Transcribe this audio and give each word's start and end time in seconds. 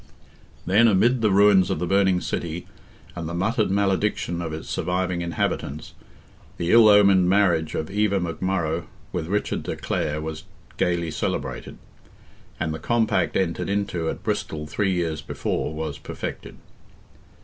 Then, 0.65 0.87
amid 0.87 1.21
the 1.21 1.29
ruins 1.29 1.69
of 1.69 1.77
the 1.77 1.85
burning 1.85 2.21
city, 2.21 2.65
and 3.15 3.29
the 3.29 3.35
muttered 3.35 3.69
malediction 3.69 4.41
of 4.41 4.51
its 4.51 4.67
surviving 4.67 5.21
inhabitants, 5.21 5.93
the 6.57 6.71
ill 6.71 6.89
omened 6.89 7.29
marriage 7.29 7.75
of 7.75 7.91
Eva 7.91 8.19
McMurrogh 8.19 8.87
with 9.11 9.27
Richard 9.27 9.61
de 9.61 9.75
Clare 9.75 10.19
was 10.19 10.45
gaily 10.77 11.11
celebrated, 11.11 11.77
and 12.59 12.73
the 12.73 12.79
compact 12.79 13.35
entered 13.37 13.69
into 13.69 14.09
at 14.09 14.23
Bristol 14.23 14.65
three 14.65 14.91
years 14.91 15.21
before 15.21 15.71
was 15.71 15.99
perfected. 15.99 16.57